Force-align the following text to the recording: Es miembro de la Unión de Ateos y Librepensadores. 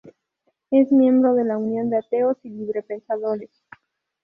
Es 0.71 0.91
miembro 0.91 1.35
de 1.35 1.43
la 1.45 1.59
Unión 1.59 1.91
de 1.91 1.97
Ateos 1.99 2.35
y 2.41 2.49
Librepensadores. 2.49 3.51